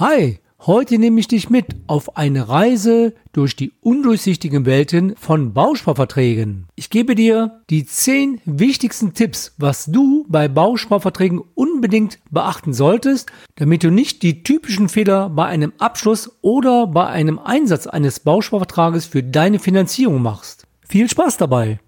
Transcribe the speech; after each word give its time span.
Hi, 0.00 0.38
heute 0.60 0.96
nehme 0.96 1.18
ich 1.18 1.26
dich 1.26 1.50
mit 1.50 1.74
auf 1.88 2.16
eine 2.16 2.48
Reise 2.48 3.14
durch 3.32 3.56
die 3.56 3.72
undurchsichtigen 3.80 4.64
Welten 4.64 5.16
von 5.16 5.52
Bausparverträgen. 5.52 6.68
Ich 6.76 6.90
gebe 6.90 7.16
dir 7.16 7.62
die 7.68 7.84
10 7.84 8.40
wichtigsten 8.44 9.12
Tipps, 9.12 9.56
was 9.58 9.86
du 9.86 10.24
bei 10.28 10.46
Bausparverträgen 10.46 11.42
unbedingt 11.56 12.20
beachten 12.30 12.74
solltest, 12.74 13.32
damit 13.56 13.82
du 13.82 13.90
nicht 13.90 14.22
die 14.22 14.44
typischen 14.44 14.88
Fehler 14.88 15.30
bei 15.30 15.46
einem 15.46 15.72
Abschluss 15.78 16.30
oder 16.42 16.86
bei 16.86 17.08
einem 17.08 17.40
Einsatz 17.40 17.88
eines 17.88 18.20
Bausparvertrages 18.20 19.06
für 19.06 19.24
deine 19.24 19.58
Finanzierung 19.58 20.22
machst. 20.22 20.68
Viel 20.86 21.10
Spaß 21.10 21.38
dabei! 21.38 21.80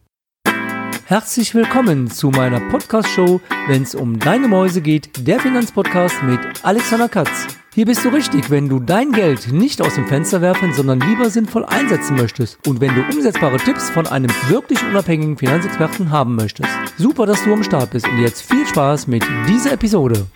Herzlich 1.11 1.57
willkommen 1.57 2.09
zu 2.09 2.29
meiner 2.31 2.61
Podcast-Show, 2.61 3.41
wenn 3.67 3.83
es 3.83 3.97
um 3.97 4.21
deine 4.21 4.47
Mäuse 4.47 4.81
geht, 4.81 5.27
der 5.27 5.41
Finanzpodcast 5.41 6.23
mit 6.23 6.39
Alexander 6.63 7.09
Katz. 7.09 7.49
Hier 7.75 7.87
bist 7.87 8.05
du 8.05 8.11
richtig, 8.11 8.49
wenn 8.49 8.69
du 8.69 8.79
dein 8.79 9.11
Geld 9.11 9.51
nicht 9.51 9.83
aus 9.83 9.97
dem 9.97 10.07
Fenster 10.07 10.41
werfen, 10.41 10.73
sondern 10.73 11.01
lieber 11.01 11.29
sinnvoll 11.29 11.65
einsetzen 11.65 12.15
möchtest 12.15 12.65
und 12.65 12.81
wenn 12.81 12.95
du 12.95 13.03
umsetzbare 13.13 13.57
Tipps 13.57 13.91
von 13.91 14.07
einem 14.07 14.31
wirklich 14.47 14.81
unabhängigen 14.85 15.37
Finanzexperten 15.37 16.13
haben 16.13 16.37
möchtest. 16.37 16.71
Super, 16.97 17.27
dass 17.27 17.43
du 17.43 17.55
am 17.55 17.65
Start 17.65 17.91
bist 17.91 18.07
und 18.07 18.21
jetzt 18.21 18.43
viel 18.43 18.65
Spaß 18.65 19.09
mit 19.09 19.25
dieser 19.49 19.73
Episode. 19.73 20.29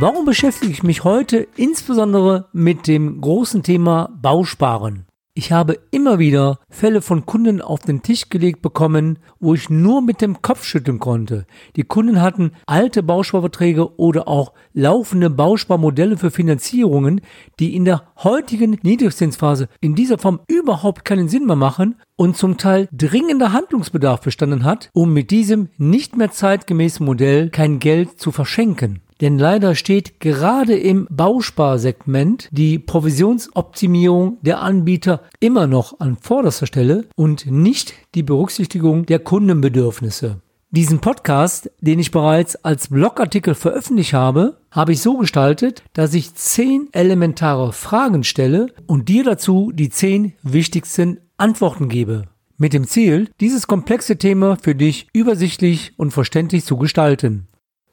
Warum 0.00 0.24
beschäftige 0.24 0.70
ich 0.70 0.84
mich 0.84 1.02
heute 1.02 1.48
insbesondere 1.56 2.46
mit 2.52 2.86
dem 2.86 3.20
großen 3.20 3.64
Thema 3.64 4.10
Bausparen? 4.22 5.06
Ich 5.34 5.50
habe 5.50 5.76
immer 5.90 6.20
wieder 6.20 6.60
Fälle 6.70 7.02
von 7.02 7.26
Kunden 7.26 7.60
auf 7.60 7.80
den 7.80 8.02
Tisch 8.02 8.28
gelegt 8.28 8.62
bekommen, 8.62 9.18
wo 9.40 9.54
ich 9.54 9.70
nur 9.70 10.00
mit 10.00 10.20
dem 10.20 10.40
Kopf 10.40 10.62
schütteln 10.62 11.00
konnte. 11.00 11.46
Die 11.74 11.82
Kunden 11.82 12.22
hatten 12.22 12.52
alte 12.66 13.02
Bausparverträge 13.02 13.98
oder 13.98 14.28
auch 14.28 14.52
laufende 14.72 15.30
Bausparmodelle 15.30 16.16
für 16.16 16.30
Finanzierungen, 16.30 17.20
die 17.58 17.74
in 17.74 17.84
der 17.84 18.04
heutigen 18.22 18.78
Niedrigzinsphase 18.82 19.68
in 19.80 19.96
dieser 19.96 20.18
Form 20.18 20.38
überhaupt 20.46 21.04
keinen 21.04 21.28
Sinn 21.28 21.46
mehr 21.46 21.56
machen 21.56 21.96
und 22.14 22.36
zum 22.36 22.56
Teil 22.56 22.88
dringender 22.92 23.52
Handlungsbedarf 23.52 24.20
bestanden 24.20 24.62
hat, 24.62 24.90
um 24.92 25.12
mit 25.12 25.32
diesem 25.32 25.70
nicht 25.76 26.16
mehr 26.16 26.30
zeitgemäßen 26.30 27.04
Modell 27.04 27.50
kein 27.50 27.80
Geld 27.80 28.20
zu 28.20 28.30
verschenken. 28.30 29.00
Denn 29.20 29.38
leider 29.38 29.74
steht 29.74 30.20
gerade 30.20 30.76
im 30.76 31.08
Bausparsegment 31.10 32.48
die 32.52 32.78
Provisionsoptimierung 32.78 34.38
der 34.42 34.60
Anbieter 34.60 35.22
immer 35.40 35.66
noch 35.66 35.98
an 36.00 36.16
vorderster 36.16 36.66
Stelle 36.66 37.06
und 37.16 37.46
nicht 37.46 37.94
die 38.14 38.22
Berücksichtigung 38.22 39.06
der 39.06 39.18
Kundenbedürfnisse. 39.18 40.40
Diesen 40.70 41.00
Podcast, 41.00 41.70
den 41.80 41.98
ich 41.98 42.10
bereits 42.10 42.54
als 42.56 42.88
Blogartikel 42.88 43.54
veröffentlicht 43.54 44.12
habe, 44.12 44.60
habe 44.70 44.92
ich 44.92 45.00
so 45.00 45.16
gestaltet, 45.16 45.82
dass 45.94 46.12
ich 46.12 46.34
zehn 46.34 46.88
elementare 46.92 47.72
Fragen 47.72 48.22
stelle 48.22 48.66
und 48.86 49.08
dir 49.08 49.24
dazu 49.24 49.72
die 49.74 49.88
zehn 49.88 50.34
wichtigsten 50.42 51.20
Antworten 51.38 51.88
gebe. 51.88 52.24
Mit 52.58 52.74
dem 52.74 52.86
Ziel, 52.86 53.30
dieses 53.40 53.66
komplexe 53.66 54.18
Thema 54.18 54.58
für 54.60 54.74
dich 54.74 55.08
übersichtlich 55.14 55.92
und 55.96 56.10
verständlich 56.10 56.66
zu 56.66 56.76
gestalten. 56.76 57.48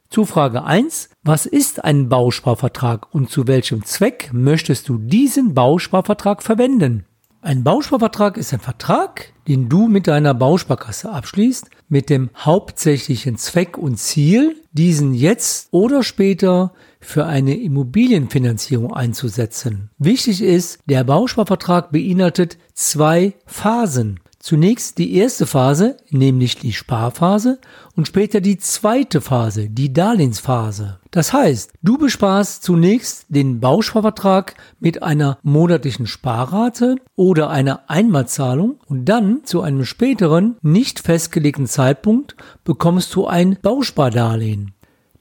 Zu 0.08 0.24
Frage 0.24 0.64
1. 0.64 1.10
Was 1.24 1.46
ist 1.46 1.84
ein 1.84 2.08
Bausparvertrag 2.08 3.12
und 3.12 3.28
zu 3.28 3.48
welchem 3.48 3.84
Zweck 3.84 4.30
möchtest 4.32 4.88
du 4.88 4.98
diesen 4.98 5.52
Bausparvertrag 5.52 6.42
verwenden? 6.42 7.04
Ein 7.42 7.64
Bausparvertrag 7.64 8.36
ist 8.36 8.52
ein 8.52 8.60
Vertrag, 8.60 9.32
den 9.48 9.68
du 9.68 9.88
mit 9.88 10.06
deiner 10.06 10.32
Bausparkasse 10.34 11.10
abschließt, 11.10 11.70
mit 11.88 12.08
dem 12.08 12.30
hauptsächlichen 12.36 13.36
Zweck 13.36 13.78
und 13.78 13.98
Ziel, 13.98 14.56
diesen 14.72 15.12
jetzt 15.12 15.68
oder 15.70 16.02
später 16.02 16.72
für 17.00 17.26
eine 17.26 17.56
Immobilienfinanzierung 17.56 18.92
einzusetzen. 18.92 19.90
Wichtig 19.98 20.42
ist, 20.42 20.80
der 20.86 21.04
Bausparvertrag 21.04 21.92
beinhaltet 21.92 22.58
zwei 22.74 23.34
Phasen. 23.44 24.20
Zunächst 24.46 24.98
die 24.98 25.16
erste 25.16 25.44
Phase, 25.44 25.96
nämlich 26.10 26.56
die 26.56 26.72
Sparphase 26.72 27.58
und 27.96 28.06
später 28.06 28.40
die 28.40 28.58
zweite 28.58 29.20
Phase, 29.20 29.68
die 29.68 29.92
Darlehensphase. 29.92 31.00
Das 31.10 31.32
heißt, 31.32 31.72
du 31.82 31.98
besparst 31.98 32.62
zunächst 32.62 33.26
den 33.28 33.58
Bausparvertrag 33.58 34.54
mit 34.78 35.02
einer 35.02 35.38
monatlichen 35.42 36.06
Sparrate 36.06 36.94
oder 37.16 37.50
einer 37.50 37.90
Einmalzahlung 37.90 38.78
und 38.86 39.06
dann 39.06 39.40
zu 39.42 39.62
einem 39.62 39.84
späteren, 39.84 40.54
nicht 40.62 41.00
festgelegten 41.00 41.66
Zeitpunkt 41.66 42.36
bekommst 42.62 43.16
du 43.16 43.26
ein 43.26 43.58
Bauspardarlehen. 43.60 44.74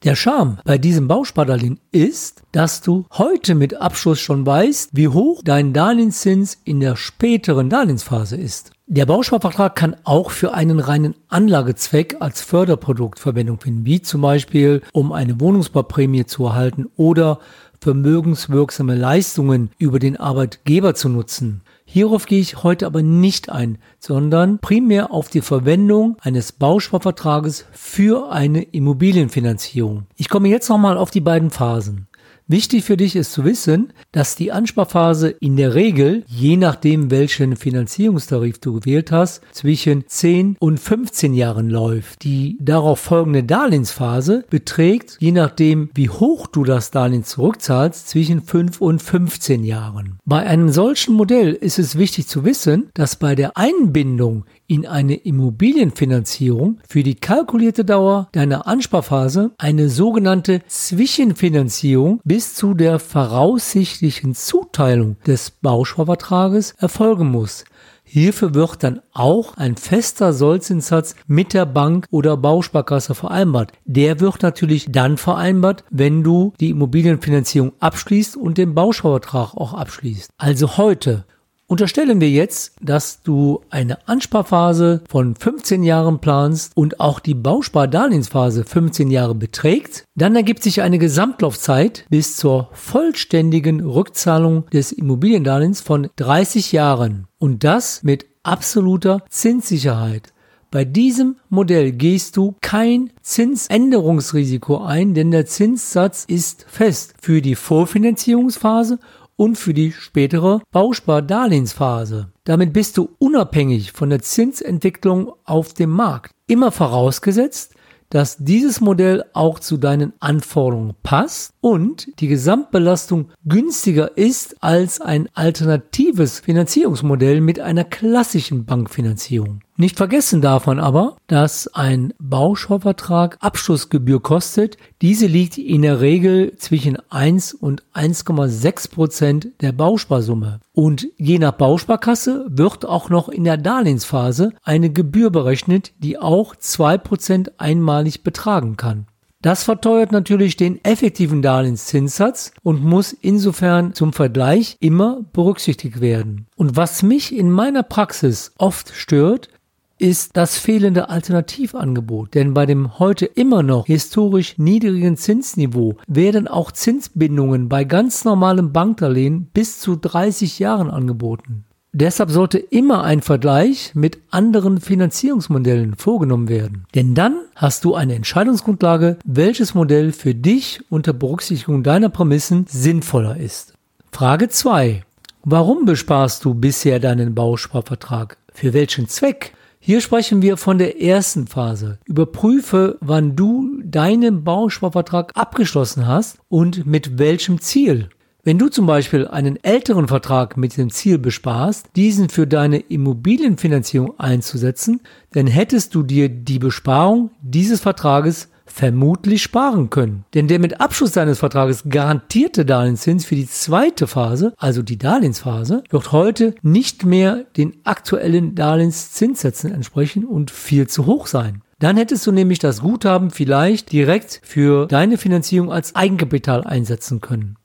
Der 0.03 0.15
Charme 0.15 0.59
bei 0.65 0.77
diesem 0.77 1.07
Bauspardarlehen 1.07 1.79
ist, 1.91 2.43
dass 2.51 2.81
du 2.81 3.05
heute 3.13 3.55
mit 3.55 3.81
Abschluss 3.81 4.19
schon 4.19 4.45
weißt, 4.45 4.91
wie 4.93 5.07
hoch 5.07 5.41
dein 5.43 5.73
Darlehenszins 5.73 6.59
in 6.63 6.79
der 6.79 6.95
späteren 6.95 7.71
Darlehensphase 7.71 8.35
ist. 8.35 8.74
Der 8.87 9.07
Bausparvertrag 9.07 9.75
kann 9.75 9.95
auch 10.03 10.29
für 10.29 10.53
einen 10.53 10.79
reinen 10.79 11.15
Anlagezweck 11.27 12.17
als 12.19 12.41
Förderprodukt 12.41 13.17
Verwendung 13.17 13.59
finden, 13.59 13.83
wie 13.83 14.03
zum 14.03 14.21
Beispiel 14.21 14.83
um 14.93 15.11
eine 15.11 15.41
Wohnungsbauprämie 15.41 16.27
zu 16.27 16.45
erhalten 16.45 16.85
oder 16.95 17.39
vermögenswirksame 17.81 18.93
Leistungen 18.93 19.71
über 19.79 19.97
den 19.97 20.17
Arbeitgeber 20.17 20.93
zu 20.93 21.09
nutzen. 21.09 21.61
Hierauf 21.85 22.27
gehe 22.27 22.39
ich 22.39 22.61
heute 22.61 22.85
aber 22.85 23.01
nicht 23.01 23.49
ein, 23.49 23.79
sondern 23.97 24.59
primär 24.59 25.11
auf 25.11 25.29
die 25.29 25.41
Verwendung 25.41 26.17
eines 26.21 26.51
Bausparvertrages 26.51 27.65
für 27.71 28.31
eine 28.31 28.61
Immobilienfinanzierung. 28.61 30.05
Ich 30.15 30.29
komme 30.29 30.49
jetzt 30.49 30.69
nochmal 30.69 30.99
auf 30.99 31.09
die 31.09 31.21
beiden 31.21 31.49
Phasen. 31.49 32.07
Wichtig 32.47 32.83
für 32.83 32.95
dich 32.95 33.15
ist 33.15 33.33
zu 33.33 33.43
wissen, 33.43 33.91
dass 34.11 34.35
die 34.35 34.51
Ansparphase 34.51 35.29
in 35.29 35.55
der 35.55 35.73
Regel, 35.73 36.23
je 36.27 36.57
nachdem 36.57 37.09
welchen 37.09 37.55
Finanzierungstarif 37.55 38.59
du 38.59 38.79
gewählt 38.79 39.11
hast, 39.11 39.41
zwischen 39.51 40.03
10 40.07 40.55
und 40.59 40.79
15 40.79 41.33
Jahren 41.33 41.71
läuft. 41.71 42.23
Die 42.23 42.55
darauf 42.61 42.99
folgende 42.99 43.43
Darlehensphase 43.43 44.45
beträgt, 44.47 45.17
je 45.19 45.31
nachdem 45.31 45.89
wie 45.95 46.09
hoch 46.09 46.45
du 46.45 46.63
das 46.63 46.91
Darlehen 46.91 47.23
zurückzahlst, 47.23 48.09
zwischen 48.09 48.43
5 48.43 48.79
und 48.79 49.01
15 49.01 49.63
Jahren. 49.63 50.19
Bei 50.23 50.45
einem 50.45 50.69
solchen 50.69 51.15
Modell 51.15 51.51
ist 51.51 51.79
es 51.79 51.97
wichtig 51.97 52.27
zu 52.27 52.45
wissen, 52.45 52.91
dass 52.93 53.15
bei 53.15 53.33
der 53.33 53.57
Einbindung 53.57 54.45
in 54.67 54.85
eine 54.85 55.15
Immobilienfinanzierung 55.15 56.79
für 56.87 57.03
die 57.03 57.15
kalkulierte 57.15 57.85
Dauer 57.85 58.29
deiner 58.31 58.67
Ansparphase 58.67 59.51
eine 59.57 59.89
sogenannte 59.89 60.61
Zwischenfinanzierung 60.67 62.19
bis 62.23 62.55
zu 62.55 62.73
der 62.73 62.99
voraussichtlichen 62.99 64.35
Zuteilung 64.35 65.17
des 65.25 65.51
Bausparvertrages 65.51 66.75
erfolgen 66.79 67.31
muss. 67.31 67.65
Hierfür 68.07 68.53
wird 68.53 68.83
dann 68.83 69.01
auch 69.13 69.57
ein 69.57 69.75
fester 69.75 70.31
Sollzinssatz 70.31 71.15
mit 71.25 71.53
der 71.53 71.65
Bank 71.65 72.05
oder 72.11 72.37
Bausparkasse 72.37 73.15
vereinbart. 73.15 73.71
Der 73.83 74.19
wird 74.19 74.43
natürlich 74.43 74.85
dann 74.91 75.17
vereinbart, 75.17 75.83
wenn 75.89 76.23
du 76.23 76.53
die 76.59 76.69
Immobilienfinanzierung 76.69 77.73
abschließt 77.79 78.37
und 78.37 78.59
den 78.59 78.75
Bausparvertrag 78.75 79.55
auch 79.55 79.73
abschließt. 79.73 80.29
Also 80.37 80.77
heute 80.77 81.25
Unterstellen 81.67 82.21
wir 82.21 82.29
jetzt, 82.29 82.73
dass 82.79 83.23
du 83.23 83.61
eine 83.71 84.07
Ansparphase 84.07 85.01
von 85.09 85.35
15 85.35 85.81
Jahren 85.83 86.19
planst 86.19 86.71
und 86.75 86.99
auch 86.99 87.19
die 87.19 87.33
Bauspardarlehensphase 87.33 88.63
15 88.63 89.09
Jahre 89.09 89.33
beträgt, 89.33 90.03
dann 90.13 90.35
ergibt 90.35 90.61
sich 90.61 90.83
eine 90.83 90.99
Gesamtlaufzeit 90.99 92.05
bis 92.09 92.37
zur 92.37 92.69
vollständigen 92.73 93.79
Rückzahlung 93.79 94.69
des 94.69 94.91
Immobiliendarlehens 94.91 95.81
von 95.81 96.09
30 96.17 96.71
Jahren. 96.71 97.25
Und 97.39 97.63
das 97.63 98.03
mit 98.03 98.27
absoluter 98.43 99.23
Zinssicherheit. 99.29 100.33
Bei 100.69 100.85
diesem 100.85 101.37
Modell 101.49 101.93
gehst 101.93 102.37
du 102.37 102.55
kein 102.61 103.09
Zinsänderungsrisiko 103.21 104.83
ein, 104.83 105.15
denn 105.15 105.31
der 105.31 105.47
Zinssatz 105.47 106.25
ist 106.27 106.65
fest. 106.67 107.15
Für 107.21 107.41
die 107.41 107.55
Vorfinanzierungsphase 107.55 108.99
und 109.37 109.57
für 109.57 109.73
die 109.73 109.91
spätere 109.91 110.61
Bauspardarlehensphase. 110.71 112.29
Damit 112.43 112.73
bist 112.73 112.97
du 112.97 113.09
unabhängig 113.19 113.91
von 113.91 114.09
der 114.09 114.21
Zinsentwicklung 114.21 115.33
auf 115.43 115.73
dem 115.73 115.89
Markt. 115.89 116.31
Immer 116.47 116.71
vorausgesetzt, 116.71 117.73
dass 118.09 118.37
dieses 118.37 118.81
Modell 118.81 119.25
auch 119.33 119.59
zu 119.59 119.77
deinen 119.77 120.13
Anforderungen 120.19 120.93
passt 121.03 121.53
und 121.59 122.07
die 122.19 122.27
Gesamtbelastung 122.27 123.31
günstiger 123.45 124.15
ist 124.17 124.63
als 124.63 125.01
ein 125.01 125.27
alternatives 125.33 126.39
Finanzierungsmodell 126.39 127.41
mit 127.41 127.59
einer 127.59 127.83
klassischen 127.83 128.65
Bankfinanzierung. 128.65 129.61
Nicht 129.77 129.97
vergessen 129.97 130.41
darf 130.41 130.67
man 130.67 130.79
aber, 130.79 131.17
dass 131.27 131.67
ein 131.73 132.13
Bausparvertrag 132.17 133.37
Abschlussgebühr 133.41 134.21
kostet. 134.23 134.77
Diese 135.01 135.27
liegt 135.27 135.57
in 135.57 135.81
der 135.81 135.99
Regel 135.99 136.55
zwischen 136.55 136.97
1 137.09 137.53
und 137.53 137.83
1,6 137.93 138.89
Prozent 138.89 139.47
der 139.59 139.73
Bausparsumme. 139.73 140.61
Und 140.71 141.09
je 141.17 141.39
nach 141.39 141.51
Bausparkasse 141.51 142.45
wird 142.47 142.85
auch 142.85 143.09
noch 143.09 143.27
in 143.27 143.43
der 143.43 143.57
Darlehensphase 143.57 144.53
eine 144.63 144.91
Gebühr 144.91 145.29
berechnet, 145.29 145.91
die 145.99 146.17
auch 146.17 146.55
2 146.55 146.97
Prozent 146.97 147.59
einmalig 147.59 148.23
betragen 148.23 148.77
kann. 148.77 149.07
Das 149.41 149.63
verteuert 149.63 150.11
natürlich 150.11 150.55
den 150.57 150.83
effektiven 150.83 151.43
Darlehenszinssatz 151.43 152.51
und 152.63 152.83
muss 152.83 153.13
insofern 153.13 153.93
zum 153.93 154.11
Vergleich 154.11 154.77
immer 154.79 155.19
berücksichtigt 155.33 156.01
werden. 156.01 156.47
Und 156.55 156.77
was 156.77 157.03
mich 157.03 157.35
in 157.35 157.51
meiner 157.51 157.83
Praxis 157.83 158.53
oft 158.57 158.91
stört, 158.95 159.49
ist 159.97 160.31
das 160.35 160.57
fehlende 160.57 161.09
Alternativangebot. 161.09 162.33
Denn 162.33 162.53
bei 162.53 162.65
dem 162.65 162.99
heute 162.99 163.25
immer 163.25 163.63
noch 163.63 163.85
historisch 163.85 164.57
niedrigen 164.57 165.17
Zinsniveau 165.17 165.97
werden 166.07 166.47
auch 166.47 166.71
Zinsbindungen 166.71 167.69
bei 167.69 167.83
ganz 167.83 168.25
normalem 168.25 168.73
Bankdarlehen 168.73 169.47
bis 169.53 169.79
zu 169.79 169.95
30 169.95 170.59
Jahren 170.59 170.89
angeboten. 170.89 171.65
Deshalb 171.97 172.29
sollte 172.29 172.57
immer 172.57 173.05
ein 173.05 173.21
Vergleich 173.21 173.95
mit 173.95 174.19
anderen 174.29 174.81
Finanzierungsmodellen 174.81 175.95
vorgenommen 175.95 176.49
werden. 176.49 176.85
Denn 176.93 177.15
dann 177.15 177.37
hast 177.55 177.85
du 177.85 177.95
eine 177.95 178.15
Entscheidungsgrundlage, 178.15 179.17
welches 179.23 179.75
Modell 179.75 180.11
für 180.11 180.35
dich 180.35 180.81
unter 180.89 181.13
Berücksichtigung 181.13 181.83
deiner 181.83 182.09
Prämissen 182.09 182.65
sinnvoller 182.67 183.37
ist. 183.37 183.75
Frage 184.11 184.49
2. 184.49 185.03
Warum 185.45 185.85
besparst 185.85 186.43
du 186.43 186.53
bisher 186.53 186.99
deinen 186.99 187.33
Bausparvertrag? 187.33 188.35
Für 188.51 188.73
welchen 188.73 189.07
Zweck? 189.07 189.53
Hier 189.87 190.01
sprechen 190.01 190.41
wir 190.41 190.57
von 190.57 190.79
der 190.79 190.99
ersten 190.99 191.45
Phase. 191.45 191.99
Überprüfe, 192.05 192.97
wann 193.01 193.35
du 193.35 193.83
deinen 193.83 194.43
Bausparvertrag 194.43 195.31
abgeschlossen 195.35 196.07
hast 196.07 196.39
und 196.49 196.87
mit 196.87 197.19
welchem 197.19 197.61
Ziel. 197.61 198.09
Wenn 198.43 198.57
du 198.57 198.69
zum 198.69 198.87
Beispiel 198.87 199.27
einen 199.27 199.63
älteren 199.63 200.07
Vertrag 200.07 200.57
mit 200.57 200.75
dem 200.75 200.89
Ziel 200.89 201.19
besparst, 201.19 201.85
diesen 201.95 202.29
für 202.29 202.47
deine 202.47 202.79
Immobilienfinanzierung 202.79 204.19
einzusetzen, 204.19 205.01
dann 205.33 205.45
hättest 205.45 205.93
du 205.93 206.01
dir 206.01 206.29
die 206.29 206.57
Besparung 206.57 207.29
dieses 207.43 207.79
Vertrages 207.79 208.49
vermutlich 208.65 209.43
sparen 209.43 209.89
können. 209.89 210.25
Denn 210.33 210.47
der 210.47 210.59
mit 210.59 210.81
Abschluss 210.81 211.11
deines 211.11 211.39
Vertrages 211.39 211.83
garantierte 211.87 212.65
Darlehenszins 212.65 213.25
für 213.25 213.35
die 213.35 213.47
zweite 213.47 214.07
Phase, 214.07 214.53
also 214.57 214.81
die 214.81 214.97
Darlehensphase, 214.97 215.83
wird 215.89 216.11
heute 216.11 216.55
nicht 216.61 217.05
mehr 217.05 217.45
den 217.57 217.77
aktuellen 217.83 218.55
Darlehenszinssätzen 218.55 219.71
entsprechen 219.71 220.25
und 220.25 220.51
viel 220.51 220.87
zu 220.87 221.05
hoch 221.05 221.27
sein. 221.27 221.61
Dann 221.79 221.97
hättest 221.97 222.25
du 222.25 222.31
nämlich 222.31 222.59
das 222.59 222.81
Guthaben 222.81 223.31
vielleicht 223.31 223.91
direkt 223.91 224.41
für 224.43 224.87
deine 224.87 225.17
Finanzierung 225.17 225.71
als 225.71 225.95
Eigenkapital 225.95 226.63
einsetzen 226.63 227.21
können. 227.21 227.57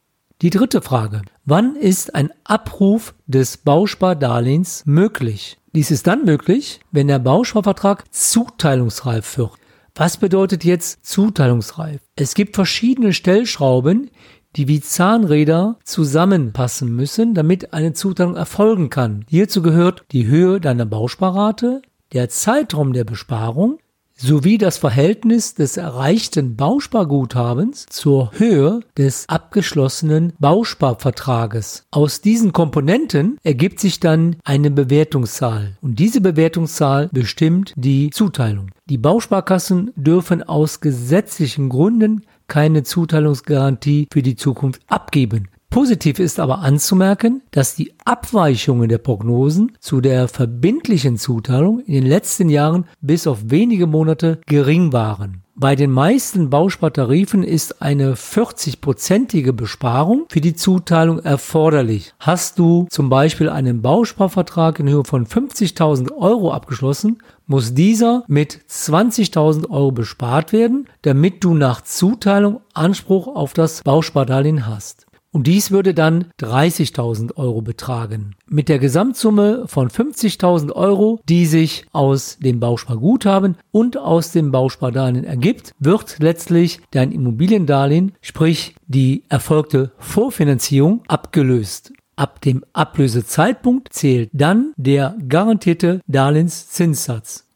Die 0.42 0.50
dritte 0.50 0.80
Frage. 0.80 1.22
Wann 1.44 1.76
ist 1.76 2.14
ein 2.14 2.30
Abruf 2.44 3.14
des 3.26 3.58
Bauspardarlehens 3.58 4.84
möglich? 4.86 5.58
Dies 5.74 5.90
ist 5.90 6.06
dann 6.06 6.24
möglich, 6.24 6.80
wenn 6.90 7.08
der 7.08 7.18
Bausparvertrag 7.18 8.04
zuteilungsreif 8.12 9.38
wird. 9.38 9.52
Was 10.00 10.16
bedeutet 10.16 10.64
jetzt 10.64 11.04
zuteilungsreif? 11.04 12.00
Es 12.16 12.32
gibt 12.32 12.54
verschiedene 12.54 13.12
Stellschrauben, 13.12 14.10
die 14.56 14.66
wie 14.66 14.80
Zahnräder 14.80 15.76
zusammenpassen 15.84 16.96
müssen, 16.96 17.34
damit 17.34 17.74
eine 17.74 17.92
Zuteilung 17.92 18.34
erfolgen 18.34 18.88
kann. 18.88 19.26
Hierzu 19.28 19.60
gehört 19.60 20.06
die 20.12 20.26
Höhe 20.26 20.58
deiner 20.58 20.86
Bausparrate, 20.86 21.82
der 22.14 22.30
Zeitraum 22.30 22.94
der 22.94 23.04
Besparung, 23.04 23.78
sowie 24.20 24.58
das 24.58 24.76
Verhältnis 24.76 25.54
des 25.54 25.76
erreichten 25.76 26.56
Bausparguthabens 26.56 27.86
zur 27.88 28.32
Höhe 28.34 28.80
des 28.96 29.28
abgeschlossenen 29.28 30.34
Bausparvertrages. 30.38 31.84
Aus 31.90 32.20
diesen 32.20 32.52
Komponenten 32.52 33.38
ergibt 33.42 33.80
sich 33.80 33.98
dann 33.98 34.36
eine 34.44 34.70
Bewertungszahl 34.70 35.76
und 35.80 35.98
diese 35.98 36.20
Bewertungszahl 36.20 37.08
bestimmt 37.12 37.72
die 37.76 38.10
Zuteilung. 38.10 38.70
Die 38.86 38.98
Bausparkassen 38.98 39.92
dürfen 39.96 40.42
aus 40.42 40.80
gesetzlichen 40.80 41.68
Gründen 41.68 42.26
keine 42.46 42.82
Zuteilungsgarantie 42.82 44.08
für 44.12 44.22
die 44.22 44.36
Zukunft 44.36 44.82
abgeben. 44.88 45.48
Positiv 45.70 46.18
ist 46.18 46.40
aber 46.40 46.58
anzumerken, 46.58 47.42
dass 47.52 47.76
die 47.76 47.94
Abweichungen 48.04 48.88
der 48.88 48.98
Prognosen 48.98 49.70
zu 49.78 50.00
der 50.00 50.26
verbindlichen 50.26 51.16
Zuteilung 51.16 51.78
in 51.80 51.94
den 51.94 52.06
letzten 52.06 52.48
Jahren 52.48 52.86
bis 53.00 53.28
auf 53.28 53.38
wenige 53.44 53.86
Monate 53.86 54.40
gering 54.46 54.92
waren. 54.92 55.44
Bei 55.54 55.76
den 55.76 55.92
meisten 55.92 56.50
Bauspartarifen 56.50 57.44
ist 57.44 57.82
eine 57.82 58.14
40-prozentige 58.14 59.52
Besparung 59.52 60.24
für 60.28 60.40
die 60.40 60.54
Zuteilung 60.54 61.20
erforderlich. 61.20 62.14
Hast 62.18 62.58
du 62.58 62.86
zum 62.90 63.08
Beispiel 63.08 63.48
einen 63.48 63.80
Bausparvertrag 63.80 64.80
in 64.80 64.88
Höhe 64.88 65.04
von 65.04 65.26
50.000 65.26 66.16
Euro 66.16 66.52
abgeschlossen, 66.52 67.18
muss 67.46 67.74
dieser 67.74 68.24
mit 68.26 68.58
20.000 68.68 69.70
Euro 69.70 69.92
bespart 69.92 70.52
werden, 70.52 70.88
damit 71.02 71.44
du 71.44 71.54
nach 71.54 71.82
Zuteilung 71.82 72.60
Anspruch 72.72 73.28
auf 73.28 73.52
das 73.52 73.82
Bauspardarlehen 73.82 74.66
hast. 74.66 75.09
Und 75.32 75.46
dies 75.46 75.70
würde 75.70 75.94
dann 75.94 76.26
30.000 76.40 77.36
Euro 77.36 77.62
betragen. 77.62 78.34
Mit 78.46 78.68
der 78.68 78.80
Gesamtsumme 78.80 79.64
von 79.66 79.88
50.000 79.88 80.72
Euro, 80.72 81.20
die 81.28 81.46
sich 81.46 81.86
aus 81.92 82.38
dem 82.40 82.58
Bausparguthaben 82.58 83.56
und 83.70 83.96
aus 83.96 84.32
dem 84.32 84.50
Bauspardarlehen 84.50 85.24
ergibt, 85.24 85.72
wird 85.78 86.16
letztlich 86.18 86.80
dein 86.90 87.12
Immobiliendarlehen, 87.12 88.12
sprich 88.20 88.74
die 88.88 89.22
erfolgte 89.28 89.92
Vorfinanzierung, 89.98 91.02
abgelöst. 91.06 91.92
Ab 92.16 92.40
dem 92.40 92.64
Ablösezeitpunkt 92.72 93.92
zählt 93.92 94.30
dann 94.32 94.72
der 94.76 95.16
garantierte 95.28 96.00
Darlehenszinssatz. 96.08 97.46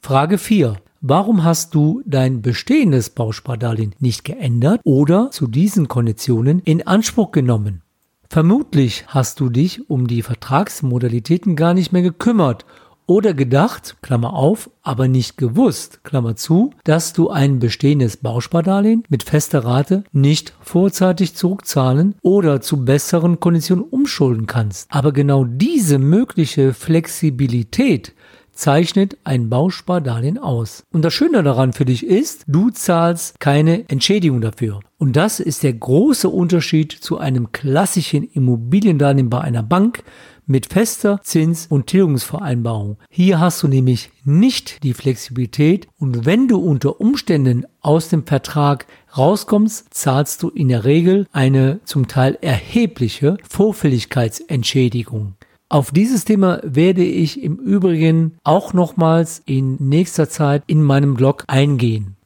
Frage 0.00 0.38
4. 0.38 0.76
Warum 1.06 1.44
hast 1.44 1.74
du 1.74 2.00
dein 2.06 2.40
bestehendes 2.40 3.10
Bauspardarlehen 3.10 3.94
nicht 3.98 4.24
geändert 4.24 4.80
oder 4.84 5.30
zu 5.32 5.46
diesen 5.46 5.86
Konditionen 5.86 6.60
in 6.60 6.86
Anspruch 6.86 7.30
genommen? 7.30 7.82
Vermutlich 8.30 9.04
hast 9.08 9.38
du 9.38 9.50
dich 9.50 9.90
um 9.90 10.06
die 10.06 10.22
Vertragsmodalitäten 10.22 11.56
gar 11.56 11.74
nicht 11.74 11.92
mehr 11.92 12.00
gekümmert 12.00 12.64
oder 13.04 13.34
gedacht, 13.34 13.98
Klammer 14.00 14.32
auf, 14.32 14.70
aber 14.82 15.06
nicht 15.06 15.36
gewusst, 15.36 16.02
Klammer 16.04 16.36
zu, 16.36 16.70
dass 16.84 17.12
du 17.12 17.28
ein 17.28 17.58
bestehendes 17.58 18.16
Bauspardarlehen 18.16 19.04
mit 19.10 19.24
fester 19.24 19.62
Rate 19.62 20.04
nicht 20.12 20.54
vorzeitig 20.62 21.34
zurückzahlen 21.36 22.14
oder 22.22 22.62
zu 22.62 22.82
besseren 22.82 23.40
Konditionen 23.40 23.84
umschulden 23.84 24.46
kannst. 24.46 24.86
Aber 24.90 25.12
genau 25.12 25.44
diese 25.44 25.98
mögliche 25.98 26.72
Flexibilität 26.72 28.14
zeichnet 28.54 29.18
ein 29.24 29.50
Bauspardarlehen 29.50 30.38
aus. 30.38 30.84
Und 30.92 31.04
das 31.04 31.12
Schöne 31.12 31.42
daran 31.42 31.72
für 31.72 31.84
dich 31.84 32.06
ist, 32.06 32.44
du 32.46 32.70
zahlst 32.70 33.40
keine 33.40 33.88
Entschädigung 33.88 34.40
dafür. 34.40 34.80
Und 34.98 35.16
das 35.16 35.40
ist 35.40 35.62
der 35.62 35.74
große 35.74 36.28
Unterschied 36.28 36.92
zu 36.92 37.18
einem 37.18 37.52
klassischen 37.52 38.22
Immobiliendarlehen 38.22 39.28
bei 39.28 39.40
einer 39.40 39.62
Bank 39.62 40.02
mit 40.46 40.66
fester 40.72 41.20
Zins- 41.22 41.66
und 41.66 41.86
Tilgungsvereinbarung. 41.86 42.98
Hier 43.10 43.40
hast 43.40 43.62
du 43.62 43.68
nämlich 43.68 44.10
nicht 44.24 44.82
die 44.82 44.94
Flexibilität 44.94 45.88
und 45.98 46.26
wenn 46.26 46.48
du 46.48 46.58
unter 46.58 47.00
Umständen 47.00 47.66
aus 47.80 48.08
dem 48.08 48.26
Vertrag 48.26 48.86
rauskommst, 49.16 49.92
zahlst 49.92 50.42
du 50.42 50.48
in 50.50 50.68
der 50.68 50.84
Regel 50.84 51.26
eine 51.32 51.80
zum 51.84 52.08
Teil 52.08 52.38
erhebliche 52.40 53.36
Vorfälligkeitsentschädigung. 53.48 55.34
Auf 55.68 55.90
dieses 55.90 56.24
Thema 56.24 56.60
werde 56.62 57.04
ich 57.04 57.42
im 57.42 57.56
Übrigen 57.56 58.36
auch 58.44 58.72
nochmals 58.72 59.42
in 59.46 59.76
nächster 59.76 60.28
Zeit 60.28 60.62
in 60.66 60.82
meinem 60.82 61.14
Blog 61.14 61.44
eingehen. 61.46 62.16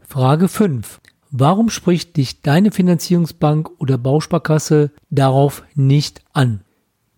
Frage 0.00 0.48
5. 0.48 1.00
Warum 1.30 1.68
spricht 1.68 2.16
dich 2.16 2.40
deine 2.40 2.70
Finanzierungsbank 2.70 3.70
oder 3.78 3.98
Bausparkasse 3.98 4.92
darauf 5.10 5.62
nicht 5.74 6.22
an? 6.32 6.62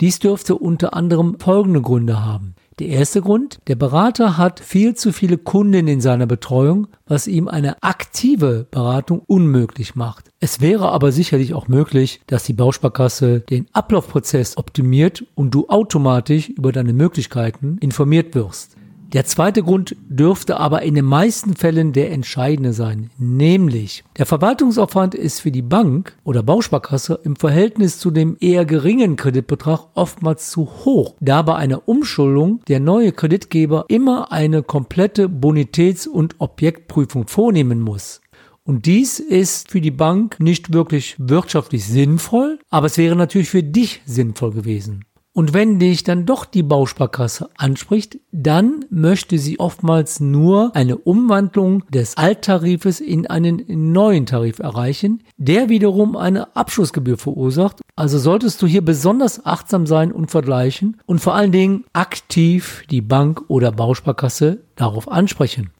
Dies 0.01 0.19
dürfte 0.19 0.57
unter 0.57 0.95
anderem 0.95 1.39
folgende 1.39 1.81
Gründe 1.81 2.25
haben. 2.25 2.55
Der 2.79 2.87
erste 2.89 3.21
Grund, 3.23 3.59
der 3.67 3.75
Berater 3.75 4.39
hat 4.39 4.61
viel 4.61 4.95
zu 4.95 5.13
viele 5.13 5.37
Kunden 5.37 5.89
in 5.89 6.01
seiner 6.01 6.27
Betreuung, 6.27 6.87
was 7.07 7.27
ihm 7.27 7.49
eine 7.49 7.83
aktive 7.83 8.69
Beratung 8.71 9.21
unmöglich 9.27 9.97
macht. 9.97 10.31
Es 10.39 10.61
wäre 10.61 10.93
aber 10.93 11.11
sicherlich 11.11 11.55
auch 11.55 11.67
möglich, 11.67 12.21
dass 12.29 12.45
die 12.45 12.53
Bausparkasse 12.53 13.41
den 13.41 13.67
Ablaufprozess 13.73 14.57
optimiert 14.57 15.25
und 15.35 15.55
du 15.55 15.69
automatisch 15.69 16.51
über 16.51 16.71
deine 16.71 16.93
Möglichkeiten 16.93 17.79
informiert 17.81 18.37
wirst. 18.37 18.78
Der 19.15 19.25
zweite 19.25 19.63
Grund 19.63 19.97
dürfte 20.11 20.61
aber 20.61 20.83
in 20.83 20.95
den 20.95 21.07
meisten 21.07 21.57
Fällen 21.57 21.95
der 21.95 22.13
entscheidende 22.13 22.75
sein, 22.75 23.09
nämlich 23.17 24.05
der 24.19 24.27
Verwaltungsaufwand 24.27 25.15
ist 25.15 25.41
für 25.41 25.51
die 25.51 25.63
Bank 25.63 26.15
oder 26.25 26.43
Bausparkasse 26.43 27.19
im 27.25 27.35
Verhältnis 27.35 27.99
zu 27.99 28.11
dem 28.11 28.37
eher 28.39 28.67
geringen 28.67 29.17
Kreditbetrag 29.17 29.87
oftmals 29.95 30.51
zu 30.51 30.69
hoch, 30.85 31.15
da 31.21 31.41
bei 31.41 31.55
einer 31.55 31.89
Umschuldung 31.89 32.61
der 32.69 32.81
neue 32.81 33.13
Kreditgeber 33.13 33.87
immer 33.89 34.31
eine 34.31 34.63
komplette 34.63 35.31
Bonitäts- 35.31 36.07
und 36.07 36.35
Objektprüfung 36.39 37.29
vornehmen 37.29 37.81
muss. 37.81 38.21
Und 38.63 38.85
dies 38.85 39.21
ist 39.21 39.71
für 39.71 39.81
die 39.81 39.91
Bank 39.91 40.39
nicht 40.41 40.75
wirklich 40.75 41.17
wirtschaftlich 41.17 41.87
sinnvoll, 41.87 42.59
aber 42.69 42.89
es 42.89 42.99
wäre 42.99 43.17
natürlich 43.17 43.49
für 43.49 43.63
dich 43.63 44.03
sinnvoll 44.05 44.53
gewesen. 44.53 45.07
Und 45.39 45.55
wenn 45.55 45.79
dich 45.79 46.03
dann 46.03 46.27
doch 46.27 46.45
die 46.45 46.65
Bausparkasse 46.65 47.49
anspricht, 47.57 48.19
dann 48.33 48.85
möchte 48.91 49.39
sie 49.39 49.61
oftmals 49.61 50.19
nur 50.19 50.75
eine 50.75 50.99
Umwandlung 50.99 51.85
des 51.91 52.17
Alttarifes 52.17 52.99
in 52.99 53.29
einen 53.29 53.63
neuen 53.93 54.27
Tarif 54.27 54.59
erreichen, 54.59 55.23
der 55.37 55.69
wiederum 55.69 56.17
eine 56.17 56.57
Abschlussgebühr 56.57 57.19
verursacht. 57.19 57.83
Also 57.95 58.19
solltest 58.19 58.61
du 58.63 58.67
hier 58.67 58.85
besonders 58.85 59.47
achtsam 59.47 59.87
sein 59.87 60.11
und 60.11 60.29
vergleichen 60.29 60.97
und 61.07 61.21
vor 61.21 61.37
allen 61.37 61.53
Dingen 61.53 61.85
aktiv 61.93 62.83
die 62.91 63.01
Bank 63.01 63.45
oder 63.47 63.71
Bausparkasse 63.71 64.65
darauf 64.75 65.07
ansprechen. 65.09 65.71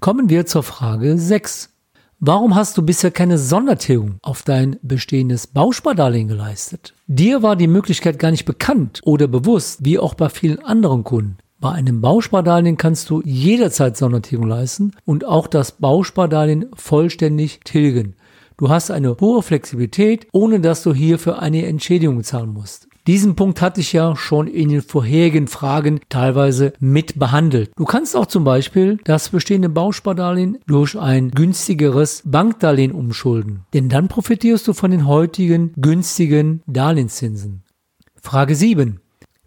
Kommen 0.00 0.28
wir 0.28 0.44
zur 0.44 0.62
Frage 0.62 1.16
6. 1.16 1.70
Warum 2.20 2.56
hast 2.56 2.76
du 2.76 2.82
bisher 2.82 3.12
keine 3.12 3.38
Sondertilgung 3.38 4.16
auf 4.22 4.42
dein 4.42 4.76
bestehendes 4.82 5.46
Bauspardarlehen 5.46 6.26
geleistet? 6.26 6.92
Dir 7.06 7.44
war 7.44 7.54
die 7.54 7.68
Möglichkeit 7.68 8.18
gar 8.18 8.32
nicht 8.32 8.44
bekannt 8.44 9.00
oder 9.04 9.28
bewusst, 9.28 9.84
wie 9.84 10.00
auch 10.00 10.14
bei 10.14 10.28
vielen 10.28 10.58
anderen 10.64 11.04
Kunden. 11.04 11.38
Bei 11.60 11.70
einem 11.70 12.00
Bauspardarlehen 12.00 12.76
kannst 12.76 13.08
du 13.10 13.22
jederzeit 13.24 13.96
Sondertilgung 13.96 14.48
leisten 14.48 14.96
und 15.04 15.24
auch 15.24 15.46
das 15.46 15.70
Bauspardarlehen 15.70 16.66
vollständig 16.74 17.60
tilgen. 17.62 18.16
Du 18.56 18.68
hast 18.68 18.90
eine 18.90 19.16
hohe 19.20 19.40
Flexibilität, 19.40 20.26
ohne 20.32 20.58
dass 20.58 20.82
du 20.82 20.92
hierfür 20.92 21.38
eine 21.38 21.66
Entschädigung 21.66 22.24
zahlen 22.24 22.52
musst. 22.52 22.87
Diesen 23.08 23.36
Punkt 23.36 23.62
hatte 23.62 23.80
ich 23.80 23.94
ja 23.94 24.14
schon 24.16 24.48
in 24.48 24.68
den 24.68 24.82
vorherigen 24.82 25.48
Fragen 25.48 26.00
teilweise 26.10 26.74
mit 26.78 27.18
behandelt. 27.18 27.70
Du 27.74 27.86
kannst 27.86 28.14
auch 28.14 28.26
zum 28.26 28.44
Beispiel 28.44 28.98
das 29.04 29.30
bestehende 29.30 29.70
Bauspardarlehen 29.70 30.58
durch 30.66 30.94
ein 30.94 31.30
günstigeres 31.30 32.22
Bankdarlehen 32.26 32.92
umschulden. 32.92 33.64
Denn 33.72 33.88
dann 33.88 34.08
profitierst 34.08 34.68
du 34.68 34.74
von 34.74 34.90
den 34.90 35.06
heutigen 35.06 35.72
günstigen 35.76 36.62
Darlehenszinsen. 36.66 37.62
Frage 38.20 38.54
7. 38.54 39.00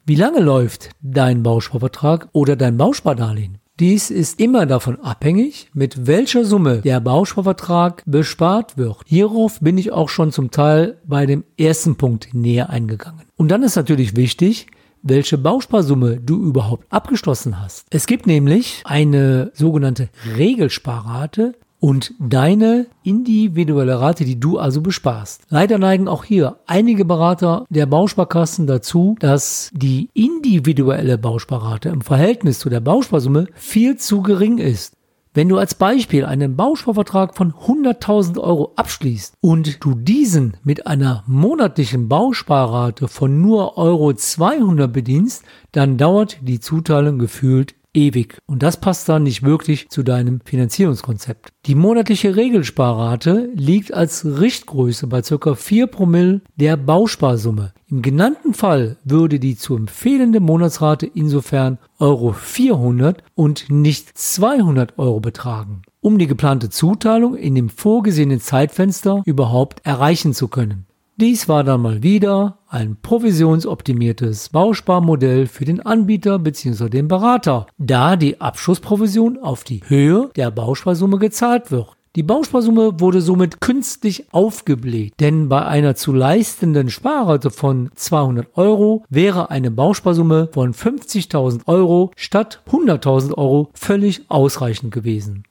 Wie 0.08 0.16
lange 0.16 0.40
läuft 0.40 0.90
dein 1.04 1.44
Bausparvertrag 1.44 2.30
oder 2.32 2.56
dein 2.56 2.78
Bauspardarlehen? 2.78 3.60
Dies 3.80 4.12
ist 4.12 4.40
immer 4.40 4.66
davon 4.66 5.00
abhängig, 5.00 5.70
mit 5.74 6.06
welcher 6.06 6.46
Summe 6.46 6.82
der 6.82 7.00
Bausparvertrag 7.00 8.04
bespart 8.06 8.78
wird. 8.78 8.98
Hierauf 9.06 9.60
bin 9.60 9.78
ich 9.78 9.92
auch 9.92 10.10
schon 10.10 10.32
zum 10.32 10.52
Teil 10.52 11.00
bei 11.06 11.26
dem 11.26 11.44
ersten 11.58 11.96
Punkt 11.96 12.34
näher 12.34 12.70
eingegangen. 12.70 13.31
Und 13.42 13.48
dann 13.48 13.64
ist 13.64 13.76
natürlich 13.76 14.16
wichtig, 14.16 14.68
welche 15.02 15.36
Bausparsumme 15.36 16.18
du 16.18 16.44
überhaupt 16.44 16.86
abgeschlossen 16.92 17.60
hast. 17.60 17.88
Es 17.90 18.06
gibt 18.06 18.28
nämlich 18.28 18.84
eine 18.84 19.50
sogenannte 19.56 20.10
Regelsparrate, 20.38 21.56
und 21.80 22.14
deine 22.20 22.86
individuelle 23.02 24.00
Rate, 24.00 24.24
die 24.24 24.40
du 24.40 24.60
also 24.60 24.82
besparst. 24.82 25.42
Leider 25.50 25.80
neigen 25.80 26.08
auch 26.08 26.24
hier 26.24 26.58
einige 26.68 27.06
Berater 27.06 27.66
der 27.72 27.88
Bausparkassen 27.88 28.68
dazu, 28.68 29.16
dass 29.20 29.72
die 29.74 30.08
individuelle 30.14 31.18
Bausparrate 31.18 31.90
im 31.90 32.02
Verhältnis 32.02 32.60
zu 32.60 32.70
der 32.70 32.82
Bausparsumme 32.82 33.48
viel 33.56 33.98
zu 33.98 34.22
gering 34.22 34.60
ist. 34.60 34.94
Wenn 35.34 35.48
du 35.48 35.58
als 35.58 35.76
Beispiel 35.76 36.26
einen 36.26 36.58
Bausparvertrag 36.58 37.38
von 37.38 37.54
100.000 37.54 38.38
Euro 38.38 38.74
abschließt 38.76 39.36
und 39.40 39.82
du 39.82 39.96
diesen 39.96 40.58
mit 40.62 40.88
einer 40.88 41.24
monatlichen 41.26 42.10
Bausparrate 42.10 43.08
von 43.08 43.42
nur 43.42 43.78
Euro 43.78 44.12
200 44.12 44.92
bedienst, 44.92 45.46
dann 45.72 45.98
dauert 45.98 46.40
die 46.42 46.60
Zuteilung 46.60 47.18
gefühlt 47.18 47.76
ewig. 47.94 48.38
Und 48.46 48.64
das 48.64 48.78
passt 48.78 49.10
dann 49.10 49.24
nicht 49.24 49.44
wirklich 49.44 49.90
zu 49.90 50.04
deinem 50.04 50.42
Finanzierungskonzept. 50.44 51.50
Die 51.66 51.76
monatliche 51.76 52.36
Regelsparrate 52.36 53.50
liegt 53.54 53.94
als 53.94 54.26
Richtgröße 54.26 55.08
bei 55.08 55.22
ca. 55.22 55.56
4 55.56 55.88
Promille 55.88 56.42
der 56.56 56.78
Bausparsumme. 56.78 57.74
Im 57.88 58.02
genannten 58.02 58.54
Fall 58.54 58.98
würde 59.04 59.40
die 59.40 59.58
zu 59.58 59.76
empfehlende 59.76 60.40
Monatsrate 60.40 61.06
insofern 61.06 61.78
Euro 62.00 62.32
400 62.32 63.22
und 63.36 63.70
nicht 63.70 64.18
200 64.18 64.98
Euro 64.98 65.20
betragen, 65.20 65.82
um 66.00 66.18
die 66.18 66.28
geplante 66.28 66.70
Zuteilung 66.70 67.36
in 67.36 67.54
dem 67.54 67.70
vorgesehenen 67.70 68.40
Zeitfenster 68.40 69.22
überhaupt 69.26 69.86
erreichen 69.86 70.34
zu 70.34 70.48
können. 70.48 70.86
Dies 71.22 71.48
war 71.48 71.64
dann 71.64 71.84
mal 71.84 72.02
wieder 72.02 72.58
ein 72.68 72.98
provisionsoptimiertes 73.00 74.50
Bausparmodell 74.50 75.46
für 75.46 75.66
den 75.66 75.80
Anbieter 75.80 76.40
bzw. 76.40 76.90
den 76.90 77.08
Berater, 77.08 77.68
da 77.78 78.16
die 78.16 78.42
Abschlussprovision 78.42 79.38
auf 79.38 79.64
die 79.64 79.82
Höhe 79.86 80.32
der 80.36 80.50
Bausparsumme 80.50 81.20
gezahlt 81.20 81.70
wird. 81.70 81.90
Die 82.16 82.24
Bausparsumme 82.24 83.00
wurde 83.00 83.22
somit 83.22 83.62
künstlich 83.62 84.34
aufgebläht, 84.34 85.14
denn 85.20 85.48
bei 85.48 85.64
einer 85.64 85.94
zu 85.94 86.12
leistenden 86.12 86.90
Sparrate 86.90 87.52
von 87.52 87.92
200 87.94 88.58
Euro 88.58 89.06
wäre 89.08 89.52
eine 89.52 89.70
Bausparsumme 89.70 90.50
von 90.52 90.74
50.000 90.74 91.68
Euro 91.68 92.10
statt 92.16 92.64
100.000 92.72 93.38
Euro 93.38 93.70
völlig 93.76 94.24
ausreichend 94.28 94.92
gewesen. 94.92 95.44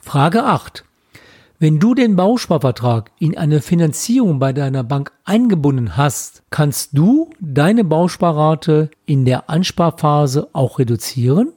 Frage 0.00 0.44
8. 0.44 0.85
Wenn 1.58 1.78
du 1.78 1.94
den 1.94 2.16
Bausparvertrag 2.16 3.10
in 3.18 3.38
eine 3.38 3.62
Finanzierung 3.62 4.38
bei 4.38 4.52
deiner 4.52 4.84
Bank 4.84 5.12
eingebunden 5.24 5.96
hast, 5.96 6.42
kannst 6.50 6.90
du 6.92 7.30
deine 7.40 7.82
Bausparrate 7.82 8.90
in 9.06 9.24
der 9.24 9.48
Ansparphase 9.48 10.48
auch 10.52 10.78
reduzieren? 10.78 11.48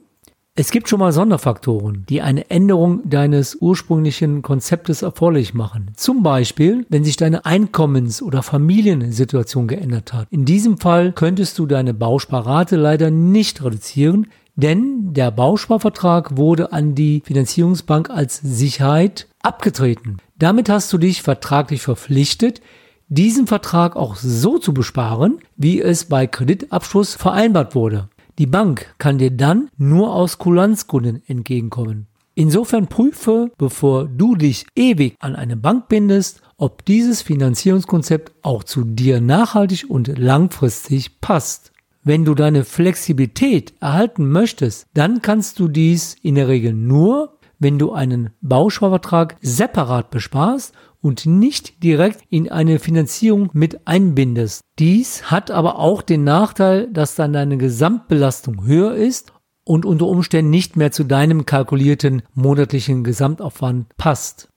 Es 0.54 0.70
gibt 0.70 0.88
schon 0.88 1.00
mal 1.00 1.12
Sonderfaktoren, 1.12 2.06
die 2.08 2.22
eine 2.22 2.48
Änderung 2.48 3.08
deines 3.10 3.58
ursprünglichen 3.60 4.40
Konzeptes 4.40 5.02
erforderlich 5.02 5.52
machen. 5.52 5.90
Zum 5.96 6.22
Beispiel, 6.22 6.86
wenn 6.88 7.04
sich 7.04 7.18
deine 7.18 7.44
Einkommens- 7.44 8.22
oder 8.22 8.42
Familiensituation 8.42 9.68
geändert 9.68 10.14
hat. 10.14 10.28
In 10.30 10.46
diesem 10.46 10.78
Fall 10.78 11.12
könntest 11.12 11.58
du 11.58 11.66
deine 11.66 11.92
Bausparrate 11.92 12.76
leider 12.76 13.10
nicht 13.10 13.62
reduzieren, 13.62 14.28
denn 14.56 15.12
der 15.12 15.30
Bausparvertrag 15.30 16.38
wurde 16.38 16.72
an 16.72 16.94
die 16.94 17.22
Finanzierungsbank 17.24 18.08
als 18.08 18.40
Sicherheit 18.42 19.26
abgetreten. 19.42 20.18
Damit 20.38 20.68
hast 20.68 20.92
du 20.92 20.98
dich 20.98 21.22
vertraglich 21.22 21.82
verpflichtet, 21.82 22.60
diesen 23.08 23.46
Vertrag 23.46 23.96
auch 23.96 24.16
so 24.16 24.58
zu 24.58 24.72
besparen, 24.72 25.40
wie 25.56 25.80
es 25.80 26.04
bei 26.04 26.26
Kreditabschluss 26.26 27.14
vereinbart 27.14 27.74
wurde. 27.74 28.08
Die 28.38 28.46
Bank 28.46 28.94
kann 28.98 29.18
dir 29.18 29.30
dann 29.30 29.68
nur 29.76 30.14
aus 30.14 30.38
Kulanzgründen 30.38 31.22
entgegenkommen. 31.26 32.06
Insofern 32.34 32.86
prüfe, 32.86 33.50
bevor 33.58 34.06
du 34.06 34.36
dich 34.36 34.64
ewig 34.74 35.16
an 35.18 35.36
eine 35.36 35.56
Bank 35.56 35.88
bindest, 35.88 36.40
ob 36.56 36.84
dieses 36.84 37.20
Finanzierungskonzept 37.20 38.32
auch 38.42 38.64
zu 38.64 38.84
dir 38.84 39.20
nachhaltig 39.20 39.90
und 39.90 40.16
langfristig 40.18 41.20
passt. 41.20 41.72
Wenn 42.02 42.24
du 42.24 42.34
deine 42.34 42.64
Flexibilität 42.64 43.74
erhalten 43.80 44.30
möchtest, 44.30 44.86
dann 44.94 45.20
kannst 45.20 45.58
du 45.58 45.68
dies 45.68 46.16
in 46.22 46.36
der 46.36 46.48
Regel 46.48 46.72
nur, 46.72 47.36
wenn 47.60 47.78
du 47.78 47.92
einen 47.92 48.30
Bausparvertrag 48.40 49.36
separat 49.40 50.10
besparst 50.10 50.74
und 51.00 51.26
nicht 51.26 51.82
direkt 51.82 52.22
in 52.28 52.50
eine 52.50 52.78
Finanzierung 52.78 53.50
mit 53.52 53.86
einbindest. 53.86 54.62
Dies 54.78 55.30
hat 55.30 55.50
aber 55.50 55.78
auch 55.78 56.02
den 56.02 56.24
Nachteil, 56.24 56.88
dass 56.92 57.14
dann 57.14 57.32
deine 57.32 57.56
Gesamtbelastung 57.56 58.64
höher 58.64 58.94
ist 58.94 59.32
und 59.64 59.86
unter 59.86 60.06
Umständen 60.06 60.50
nicht 60.50 60.76
mehr 60.76 60.90
zu 60.90 61.04
deinem 61.04 61.46
kalkulierten 61.46 62.22
monatlichen 62.34 63.04
Gesamtaufwand 63.04 63.96
passt. 63.96 64.48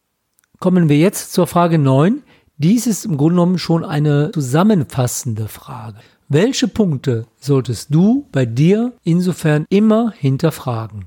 Kommen 0.59 0.89
wir 0.89 0.97
jetzt 0.97 1.33
zur 1.33 1.45
Frage 1.45 1.77
9. 1.77 2.23
Dies 2.57 2.87
ist 2.87 3.05
im 3.05 3.17
Grunde 3.17 3.35
genommen 3.35 3.57
schon 3.57 3.83
eine 3.83 4.31
zusammenfassende 4.31 5.47
Frage. 5.47 5.97
Welche 6.29 6.67
Punkte 6.67 7.25
solltest 7.39 7.93
du 7.93 8.27
bei 8.31 8.45
dir 8.45 8.93
insofern 9.03 9.65
immer 9.69 10.13
hinterfragen? 10.17 11.05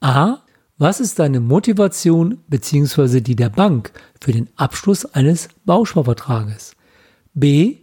A. 0.00 0.38
Was 0.76 0.98
ist 0.98 1.20
deine 1.20 1.38
Motivation 1.38 2.38
bzw. 2.48 3.20
die 3.20 3.36
der 3.36 3.48
Bank 3.48 3.92
für 4.20 4.32
den 4.32 4.50
Abschluss 4.56 5.04
eines 5.04 5.48
Bausparvertrages? 5.64 6.74
B. 7.32 7.76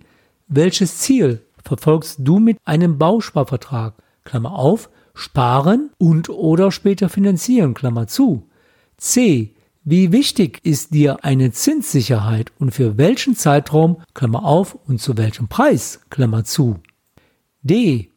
Welches 0.49 0.97
Ziel 0.97 1.41
verfolgst 1.63 2.17
du 2.19 2.39
mit 2.39 2.57
einem 2.65 2.97
Bausparvertrag? 2.97 3.93
Klammer 4.25 4.55
auf, 4.55 4.89
sparen 5.13 5.91
und 5.99 6.29
oder 6.29 6.69
später 6.69 7.07
finanzieren, 7.07 7.75
Klammer 7.75 8.07
zu. 8.07 8.49
C. 8.97 9.55
Wie 9.85 10.11
wichtig 10.11 10.59
ist 10.63 10.93
dir 10.93 11.23
eine 11.23 11.53
Zinssicherheit 11.53 12.51
und 12.59 12.71
für 12.71 12.97
welchen 12.97 13.37
Zeitraum, 13.37 14.01
Klammer 14.13 14.43
auf, 14.43 14.77
und 14.85 14.99
zu 14.99 15.15
welchem 15.15 15.47
Preis, 15.47 16.01
Klammer 16.09 16.43
zu? 16.43 16.81
D. 17.63 18.10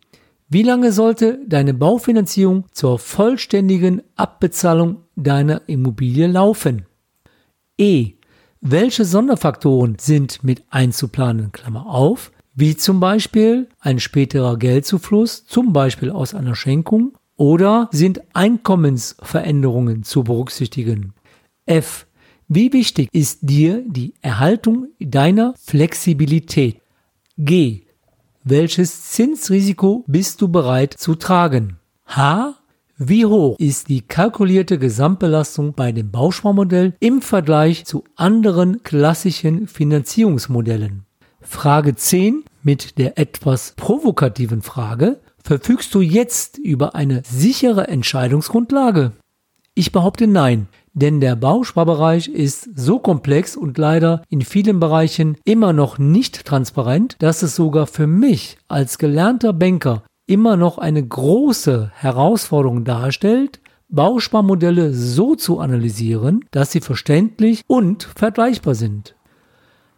Wie 0.55 0.63
lange 0.63 0.93
sollte 0.93 1.41
deine 1.49 1.75
Baufinanzierung 1.75 2.67
zur 2.71 3.01
vollständigen 3.01 4.03
Abbezahlung 4.15 4.99
deiner 5.17 5.63
Immobilie 5.69 6.29
laufen? 6.29 6.87
E. 7.77 8.13
Welche 8.61 9.05
Sonderfaktoren 9.05 9.97
sind 9.99 10.45
mit 10.45 10.63
einzuplanen? 10.71 11.51
Klammer 11.51 11.87
auf, 11.87 12.31
wie 12.55 12.77
zum 12.77 13.01
Beispiel 13.01 13.69
ein 13.81 13.99
späterer 13.99 14.57
Geldzufluss, 14.57 15.45
zum 15.45 15.73
Beispiel 15.73 16.13
aus 16.13 16.37
einer 16.37 16.55
Schenkung, 16.55 17.19
oder 17.35 17.89
sind 17.91 18.21
Einkommensveränderungen 18.33 20.05
zu 20.05 20.23
berücksichtigen? 20.23 21.15
F. 21.67 22.07
Wie 22.47 22.73
wichtig 22.73 23.09
ist 23.11 23.41
dir 23.43 23.83
die 23.85 24.15
Erhaltung 24.23 24.87
deiner 25.01 25.55
Flexibilität? 25.59 26.81
G. 27.37 27.84
Welches 28.47 29.11
Zinsrisiko 29.13 30.05
bist 30.07 30.43
du 30.43 30.49
bereit 30.49 30.93
zu 30.93 31.15
tragen? 31.15 31.79
H. 32.05 32.55
Wie 32.99 33.25
hoch 33.25 33.59
ist 33.59 33.89
die 33.89 34.03
kalkulierte 34.03 34.79
Gesamtbelastung 34.79 35.73
bei 35.73 35.93
dem 35.93 36.11
Bausparmodell 36.11 36.93
im 37.01 37.23
Vergleich 37.23 37.87
zu 37.87 38.05
anderen 38.17 38.83
klassischen 38.83 39.67
Finanzierungsmodellen? 39.67 41.07
Frage 41.41 41.97
10 41.97 42.45
mit 42.63 42.99
der 42.99 43.19
etwas 43.19 43.73
provokativen 43.79 44.61
Frage, 44.61 45.21
verfügst 45.43 45.95
du 45.95 46.03
jetzt 46.03 46.59
über 46.59 46.95
eine 46.95 47.23
sichere 47.25 47.89
Entscheidungsgrundlage? 47.89 49.13
Ich 49.73 49.91
behaupte 49.91 50.27
nein. 50.27 50.69
Denn 50.95 51.21
der 51.21 51.35
Bausparbereich 51.35 52.29
ist 52.29 52.69
so 52.77 53.01
komplex 53.01 53.57
und 53.57 53.79
leider 53.79 54.23
in 54.29 54.43
vielen 54.43 54.79
Bereichen 54.79 55.37
immer 55.45 55.73
noch 55.73 55.99
nicht 55.99 56.45
transparent, 56.45 57.17
dass 57.19 57.43
es 57.43 57.57
sogar 57.57 57.89
für 57.89 58.07
mich 58.07 58.59
als 58.69 58.99
gelernter 58.99 59.53
Banker 59.53 60.05
immer 60.27 60.57
noch 60.57 60.79
eine 60.79 61.05
große 61.05 61.91
Herausforderung 61.95 62.85
darstellt, 62.85 63.61
Bausparmodelle 63.89 64.95
so 64.95 65.35
zu 65.35 65.59
analysieren, 65.59 66.45
dass 66.53 66.71
sie 66.73 66.81
verständlich 66.81 67.63
und 67.67 68.05
vergleichbar 68.05 68.77
sind. 68.77 69.17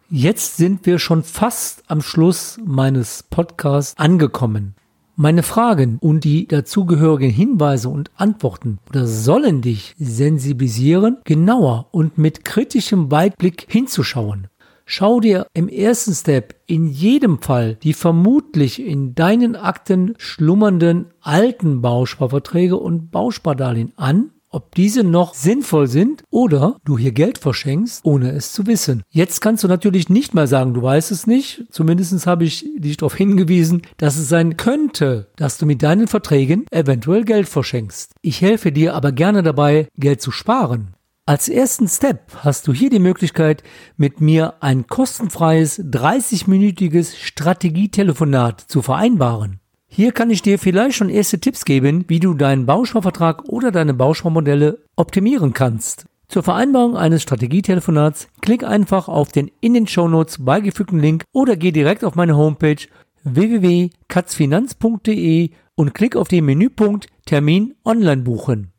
Jetzt 0.09 0.57
sind 0.57 0.85
wir 0.85 0.99
schon 0.99 1.23
fast 1.23 1.83
am 1.87 2.01
Schluss 2.01 2.59
meines 2.65 3.23
Podcasts 3.23 3.97
angekommen. 3.97 4.75
Meine 5.19 5.41
Fragen 5.41 5.97
und 5.99 6.25
die 6.25 6.47
dazugehörigen 6.47 7.31
Hinweise 7.31 7.89
und 7.89 8.11
Antworten 8.17 8.77
oder 8.87 9.07
sollen 9.07 9.63
dich 9.63 9.95
sensibilisieren, 9.97 11.17
genauer 11.23 11.87
und 11.89 12.19
mit 12.19 12.45
kritischem 12.45 13.09
Weitblick 13.09 13.65
hinzuschauen. 13.67 14.45
Schau 14.85 15.19
dir 15.19 15.47
im 15.55 15.69
ersten 15.69 16.13
Step 16.13 16.53
in 16.67 16.85
jedem 16.85 17.41
Fall 17.41 17.77
die 17.81 17.93
vermutlich 17.93 18.79
in 18.79 19.15
deinen 19.15 19.55
Akten 19.55 20.13
schlummernden 20.19 21.07
alten 21.21 21.81
Bausparverträge 21.81 22.77
und 22.77 23.09
Bauspardarlehen 23.09 23.93
an 23.95 24.29
ob 24.49 24.75
diese 24.75 25.03
noch 25.03 25.33
sinnvoll 25.33 25.87
sind 25.87 26.23
oder 26.29 26.77
du 26.85 26.97
hier 26.97 27.11
Geld 27.11 27.37
verschenkst, 27.37 28.01
ohne 28.03 28.31
es 28.31 28.53
zu 28.53 28.65
wissen. 28.67 29.03
Jetzt 29.09 29.41
kannst 29.41 29.63
du 29.63 29.67
natürlich 29.67 30.09
nicht 30.09 30.33
mal 30.33 30.47
sagen, 30.47 30.73
du 30.73 30.81
weißt 30.81 31.11
es 31.11 31.27
nicht. 31.27 31.65
Zumindest 31.69 32.25
habe 32.25 32.45
ich 32.45 32.65
dich 32.77 32.97
darauf 32.97 33.15
hingewiesen, 33.15 33.81
dass 33.97 34.17
es 34.17 34.29
sein 34.29 34.57
könnte, 34.57 35.27
dass 35.35 35.57
du 35.57 35.65
mit 35.65 35.83
deinen 35.83 36.07
Verträgen 36.07 36.65
eventuell 36.71 37.25
Geld 37.25 37.49
verschenkst. 37.49 38.13
Ich 38.21 38.41
helfe 38.41 38.71
dir 38.71 38.95
aber 38.95 39.11
gerne 39.11 39.43
dabei, 39.43 39.87
Geld 39.97 40.21
zu 40.21 40.31
sparen. 40.31 40.95
Als 41.25 41.49
ersten 41.49 41.89
Step 41.89 42.31
hast 42.37 42.67
du 42.69 42.73
hier 42.73 42.89
die 42.89 42.99
Möglichkeit, 42.99 43.61
mit 43.97 44.21
mir 44.21 44.63
ein 44.63 44.87
kostenfreies 44.87 45.77
30-minütiges 45.81 47.17
Strategietelefonat 47.17 48.61
zu 48.61 48.81
vereinbaren. 48.81 49.59
Hier 49.89 50.11
kann 50.11 50.29
ich 50.29 50.41
dir 50.41 50.59
vielleicht 50.59 50.95
schon 50.95 51.09
erste 51.09 51.39
Tipps 51.39 51.63
geben, 51.65 52.05
wie 52.07 52.19
du 52.19 52.33
deinen 52.33 52.65
Bausparvertrag 52.65 53.49
oder 53.49 53.71
deine 53.71 53.93
Bausparmodelle 53.93 54.79
optimieren 54.95 55.53
kannst. 55.53 56.05
Zur 56.27 56.43
Vereinbarung 56.43 56.97
eines 56.97 57.21
Strategietelefonats 57.23 58.27
klick 58.41 58.63
einfach 58.63 59.07
auf 59.07 59.31
den 59.31 59.49
in 59.61 59.73
den 59.73 59.87
Shownotes 59.87 60.43
beigefügten 60.43 60.99
Link 60.99 61.23
oder 61.31 61.55
geh 61.55 61.71
direkt 61.71 62.03
auf 62.03 62.15
meine 62.15 62.35
Homepage 62.35 62.85
www.katzfinanz.de 63.23 65.51
und 65.75 65.93
klick 65.93 66.17
auf 66.17 66.27
den 66.27 66.43
Menüpunkt 66.45 67.07
Termin 67.25 67.75
online 67.85 68.23
buchen. 68.23 68.73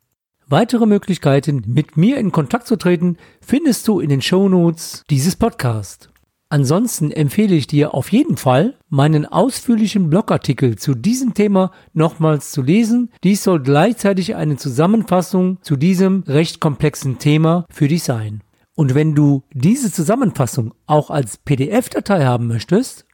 Weitere 0.47 0.85
Möglichkeiten, 0.85 1.63
mit 1.67 1.97
mir 1.97 2.17
in 2.17 2.31
Kontakt 2.31 2.67
zu 2.67 2.75
treten, 2.75 3.17
findest 3.41 3.87
du 3.87 3.99
in 3.99 4.09
den 4.09 4.21
Shownotes 4.21 5.03
dieses 5.09 5.35
Podcasts. 5.35 6.08
Ansonsten 6.51 7.11
empfehle 7.11 7.53
ich 7.53 7.67
dir 7.67 7.93
auf 7.93 8.11
jeden 8.11 8.35
Fall, 8.35 8.73
meinen 8.89 9.27
ausführlichen 9.27 10.09
Blogartikel 10.09 10.79
zu 10.79 10.95
diesem 10.95 11.35
Thema 11.35 11.71
nochmals 11.93 12.51
zu 12.51 12.63
lesen. 12.63 13.11
Dies 13.23 13.43
soll 13.43 13.59
gleichzeitig 13.59 14.35
eine 14.35 14.57
Zusammenfassung 14.57 15.59
zu 15.61 15.75
diesem 15.75 16.23
recht 16.27 16.59
komplexen 16.59 17.19
Thema 17.19 17.65
für 17.69 17.87
dich 17.87 18.01
sein. 18.01 18.41
Und 18.75 18.95
wenn 18.95 19.13
du 19.13 19.43
diese 19.53 19.91
Zusammenfassung 19.91 20.73
auch 20.87 21.11
als 21.11 21.37
PDF-Datei 21.37 22.25
haben 22.25 22.47
möchtest, 22.47 23.05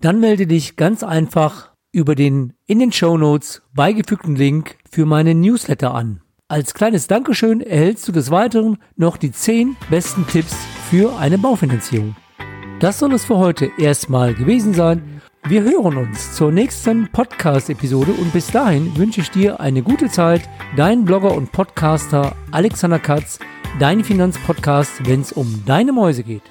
dann 0.00 0.20
melde 0.20 0.46
dich 0.46 0.76
ganz 0.76 1.02
einfach 1.02 1.72
über 1.92 2.14
den 2.14 2.52
in 2.66 2.78
den 2.78 2.92
Show 2.92 3.16
Notes 3.16 3.62
beigefügten 3.74 4.36
Link 4.36 4.76
für 4.90 5.06
meine 5.06 5.34
Newsletter 5.34 5.94
an. 5.94 6.20
Als 6.48 6.74
kleines 6.74 7.06
Dankeschön 7.06 7.62
erhältst 7.62 8.06
du 8.06 8.12
des 8.12 8.30
Weiteren 8.30 8.76
noch 8.96 9.16
die 9.16 9.32
10 9.32 9.76
besten 9.88 10.26
Tipps 10.26 10.54
für 10.90 11.16
eine 11.16 11.38
Baufinanzierung. 11.38 12.14
Das 12.82 12.98
soll 12.98 13.12
es 13.12 13.24
für 13.24 13.38
heute 13.38 13.70
erstmal 13.78 14.34
gewesen 14.34 14.74
sein. 14.74 15.22
Wir 15.44 15.62
hören 15.62 15.98
uns 15.98 16.34
zur 16.34 16.50
nächsten 16.50 17.06
Podcast-Episode 17.12 18.10
und 18.10 18.32
bis 18.32 18.48
dahin 18.48 18.96
wünsche 18.96 19.20
ich 19.20 19.30
dir 19.30 19.60
eine 19.60 19.84
gute 19.84 20.08
Zeit. 20.08 20.48
Dein 20.74 21.04
Blogger 21.04 21.32
und 21.32 21.52
Podcaster 21.52 22.34
Alexander 22.50 22.98
Katz, 22.98 23.38
dein 23.78 24.02
Finanzpodcast, 24.02 25.06
wenn 25.06 25.20
es 25.20 25.30
um 25.30 25.62
deine 25.64 25.92
Mäuse 25.92 26.24
geht. 26.24 26.42